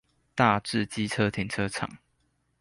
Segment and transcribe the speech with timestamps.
[0.33, 1.87] 大智機車停車場